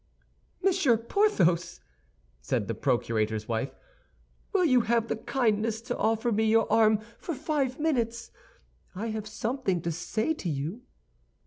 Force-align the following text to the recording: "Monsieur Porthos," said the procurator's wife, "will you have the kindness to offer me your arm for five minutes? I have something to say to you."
"Monsieur 0.63 0.97
Porthos," 0.97 1.79
said 2.41 2.67
the 2.67 2.73
procurator's 2.73 3.47
wife, 3.47 3.75
"will 4.51 4.65
you 4.65 4.81
have 4.81 5.09
the 5.09 5.15
kindness 5.15 5.79
to 5.81 5.95
offer 5.95 6.31
me 6.31 6.45
your 6.45 6.65
arm 6.73 6.97
for 7.19 7.35
five 7.35 7.79
minutes? 7.79 8.31
I 8.95 9.09
have 9.09 9.27
something 9.27 9.79
to 9.83 9.91
say 9.91 10.33
to 10.33 10.49
you." 10.49 10.81